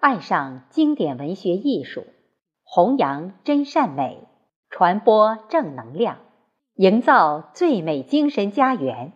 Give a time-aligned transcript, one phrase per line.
[0.00, 2.06] 爱上经典文学艺术，
[2.62, 4.28] 弘扬真善美，
[4.70, 6.18] 传播正能量，
[6.76, 9.12] 营造最美精神家园。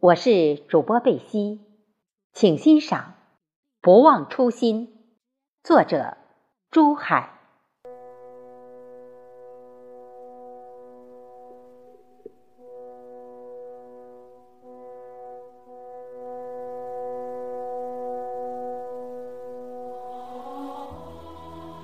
[0.00, 1.60] 我是主播贝西，
[2.32, 3.00] 请欣赏
[3.80, 4.88] 《不忘初心》，
[5.62, 6.16] 作者
[6.72, 7.35] 朱海。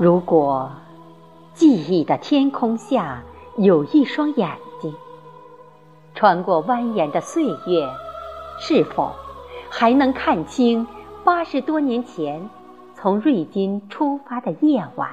[0.03, 0.69] 如果
[1.55, 3.23] 记忆的天空下
[3.57, 4.93] 有一双眼睛，
[6.13, 7.89] 穿过蜿蜒的岁月，
[8.59, 9.13] 是否
[9.71, 10.85] 还能看清
[11.23, 12.51] 八十多年前
[12.97, 15.09] 从瑞金出发的夜晚，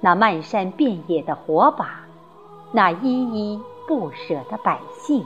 [0.00, 2.06] 那漫山遍野的火把，
[2.72, 5.22] 那依依不舍的百姓？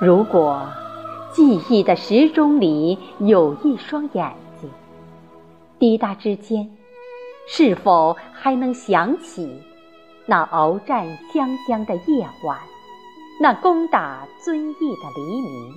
[0.00, 0.62] 如果
[1.32, 4.34] 记忆的时钟里有一双眼，
[5.78, 6.70] 滴答之间，
[7.46, 9.62] 是否还能想起
[10.24, 12.58] 那鏖战湘江的夜晚，
[13.40, 15.74] 那攻打遵义的黎明，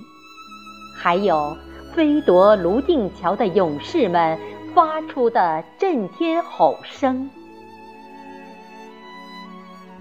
[0.96, 1.54] 还有
[1.92, 4.38] 飞夺泸定桥的勇士们
[4.74, 7.28] 发出的震天吼声？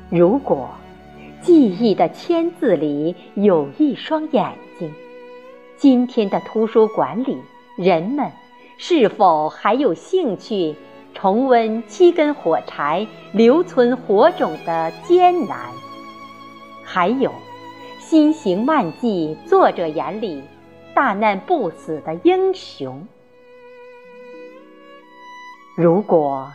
[0.09, 0.69] 如果
[1.41, 4.93] 记忆的签字里有一双眼睛，
[5.77, 7.37] 今天的图书馆里，
[7.75, 8.31] 人们。
[8.81, 10.73] 是否还有兴趣
[11.13, 15.57] 重温七根火柴留存火种的艰难？
[16.85, 17.29] 还有
[17.99, 20.41] 心行漫记作者眼里
[20.95, 23.05] 大难不死的英雄？
[25.75, 26.49] 如果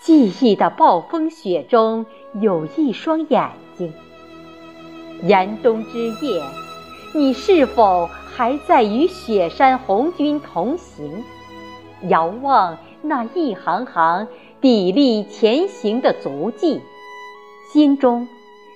[0.00, 2.06] 记忆的暴风雪中
[2.40, 3.92] 有一双眼睛，
[5.24, 6.40] 严冬之夜，
[7.12, 11.24] 你是否还在与雪山红军同行？
[12.02, 14.28] 遥望那一行行
[14.60, 16.80] 砥砺前行的足迹，
[17.72, 18.28] 心中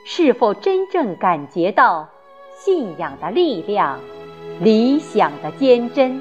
[0.05, 2.09] 是否真正感觉到
[2.56, 3.99] 信仰的力量、
[4.61, 6.21] 理想的坚贞？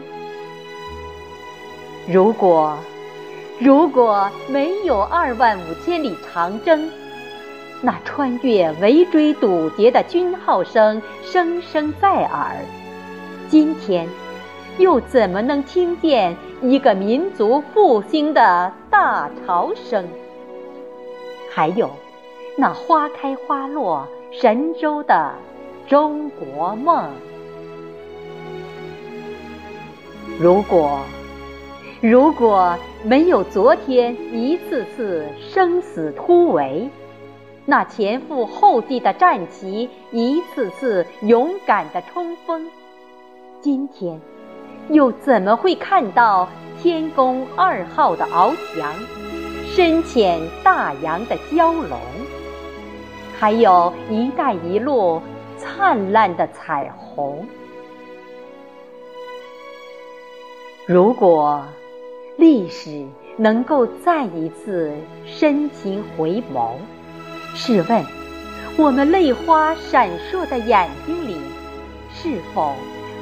[2.08, 2.78] 如果
[3.60, 6.90] 如果没有二万五千里长征，
[7.82, 12.56] 那穿越围追堵截的军号声声声在耳，
[13.50, 14.08] 今天。
[14.78, 20.06] 又怎么能听见一个民族复兴的大潮声？
[21.52, 21.90] 还有
[22.58, 25.34] 那花开花落神州的
[25.88, 27.10] 中国梦？
[30.40, 31.00] 如果
[32.00, 36.90] 如果没有昨天一次次生死突围，
[37.66, 42.68] 那前赴后继的战旗一次次勇敢的冲锋，
[43.60, 44.20] 今天。
[44.92, 46.48] 又怎么会看到
[46.82, 48.94] 天宫二号的翱翔，
[49.68, 51.98] 深浅大洋的蛟龙，
[53.40, 55.22] 还有一带一路
[55.58, 57.46] 灿烂的彩虹？
[60.86, 61.64] 如果
[62.38, 63.06] 历史
[63.38, 64.92] 能够再一次
[65.26, 66.74] 深情回眸，
[67.54, 68.04] 试问
[68.78, 71.38] 我们泪花闪烁的眼睛里，
[72.14, 72.74] 是否？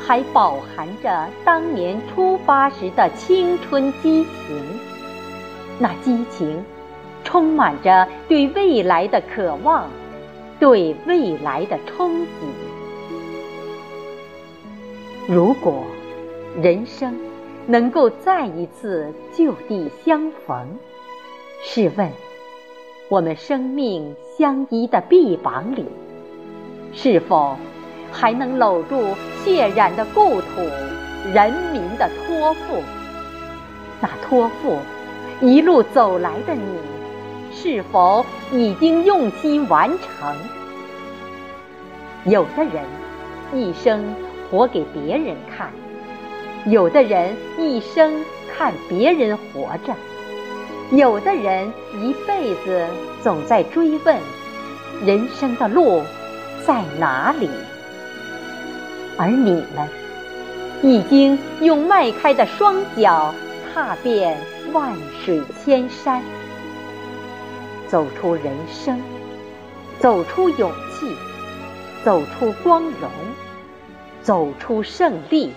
[0.10, 4.60] 还饱含着当年出发时的青春激情，
[5.78, 6.66] 那激情
[7.24, 9.88] 充满着对未来的渴望，
[10.60, 12.26] 对未来的憧憬。
[15.28, 15.84] 如果
[16.60, 17.16] 人生
[17.68, 20.68] 能够再一次就地相逢，
[21.62, 22.10] 试问
[23.10, 25.86] 我们生命相依的臂膀里，
[26.94, 27.56] 是否？
[28.12, 29.04] 还能搂住
[29.50, 30.62] 血染的故土，
[31.34, 32.84] 人民的托付。
[34.00, 34.78] 那托付
[35.42, 36.62] 一路走来的你，
[37.52, 40.36] 是否已经用心完成？
[42.26, 42.84] 有的人
[43.52, 44.14] 一生
[44.52, 45.72] 活给别人看，
[46.66, 48.24] 有的人一生
[48.56, 49.96] 看别人活着，
[50.96, 51.68] 有的人
[52.00, 52.86] 一辈子
[53.24, 54.16] 总在追问：
[55.04, 56.04] 人生的路
[56.68, 57.50] 在哪里？
[59.22, 59.90] 而你们，
[60.82, 63.36] 已经用迈开的双脚
[63.74, 64.38] 踏遍
[64.72, 64.96] 万
[65.26, 66.24] 水千山，
[67.90, 69.02] 走出人生，
[70.00, 71.14] 走出勇气，
[72.02, 73.12] 走出光荣，
[74.22, 75.52] 走出胜利。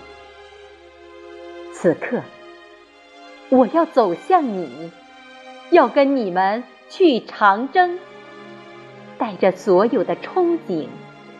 [1.71, 2.21] 此刻，
[3.47, 4.91] 我要走向你，
[5.69, 7.97] 要跟你们去长征，
[9.17, 10.87] 带着所有的憧憬。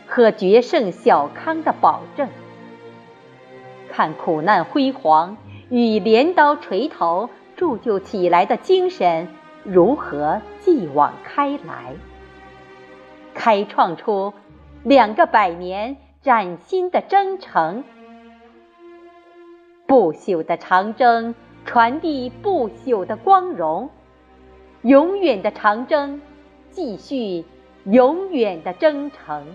[0.07, 2.29] 和决胜小康的保证，
[3.89, 5.37] 看苦难辉煌
[5.69, 9.27] 与镰刀锤头铸就起来的精神
[9.63, 11.93] 如何继往开来，
[13.33, 14.33] 开创出
[14.83, 17.83] 两个百年崭新的征程？
[19.85, 21.35] 不朽的长征
[21.65, 23.89] 传递不朽的光荣，
[24.81, 26.21] 永远的长征
[26.71, 27.45] 继续
[27.85, 29.45] 永远的征程。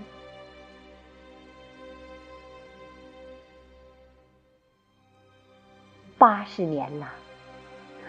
[6.19, 7.06] 八十年了，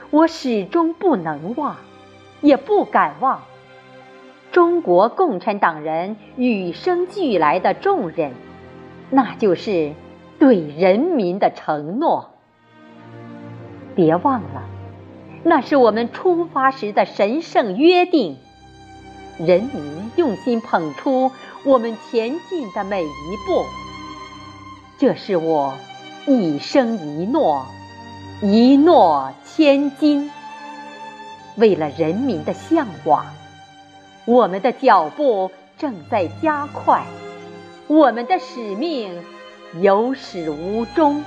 [0.10, 1.76] 我始终不能忘，
[2.42, 3.44] 也不敢忘
[4.52, 8.34] 中国共产党人与生俱来的重任，
[9.12, 9.94] 那就是
[10.40, 12.32] 对人民的承诺。
[13.96, 14.64] 别忘了，
[15.44, 18.38] 那是我们出发时的神圣约定。
[19.38, 21.32] 人民用心捧出
[21.64, 23.08] 我们前进的每一
[23.46, 23.66] 步，
[24.98, 25.76] 这是我
[26.26, 27.66] 一生一诺。
[28.42, 30.32] 一诺千金，
[31.58, 33.26] 为了人民的向往，
[34.24, 37.04] 我们的脚步正在加快，
[37.88, 39.22] 我们的使命
[39.82, 41.22] 有始无终。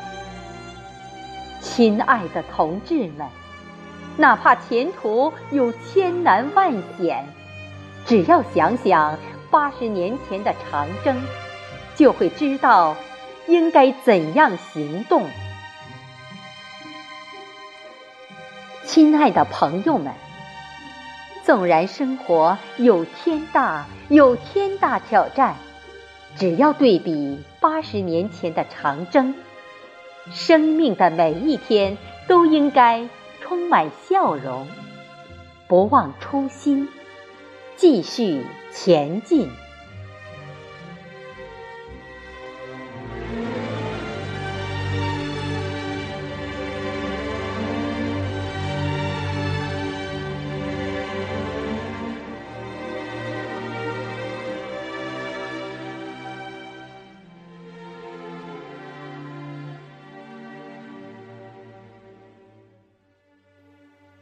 [1.61, 3.29] 亲爱的同志们，
[4.17, 7.27] 哪怕前途有千难万险，
[8.07, 9.19] 只要想想
[9.51, 11.23] 八十年前的长征，
[11.95, 12.97] 就会知道
[13.49, 15.27] 应该怎样行动。
[18.93, 20.13] 亲爱的朋友们，
[21.45, 25.57] 纵然生活有天大有天大挑战，
[26.37, 29.35] 只要对比八十年前的长征，
[30.31, 31.97] 生命的每一天
[32.29, 33.09] 都应该
[33.41, 34.69] 充满笑容，
[35.67, 36.87] 不忘初心，
[37.77, 38.45] 继续
[38.75, 39.49] 前进。